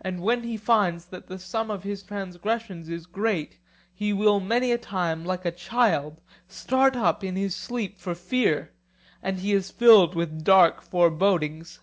And 0.00 0.20
when 0.20 0.42
he 0.42 0.56
finds 0.56 1.04
that 1.04 1.28
the 1.28 1.38
sum 1.38 1.70
of 1.70 1.84
his 1.84 2.02
transgressions 2.02 2.88
is 2.88 3.06
great 3.06 3.60
he 3.94 4.12
will 4.12 4.40
many 4.40 4.72
a 4.72 4.78
time 4.78 5.24
like 5.24 5.44
a 5.44 5.52
child 5.52 6.20
start 6.48 6.96
up 6.96 7.22
in 7.22 7.36
his 7.36 7.54
sleep 7.54 7.96
for 7.96 8.16
fear, 8.16 8.72
and 9.22 9.38
he 9.38 9.52
is 9.52 9.70
filled 9.70 10.16
with 10.16 10.42
dark 10.42 10.82
forebodings. 10.82 11.78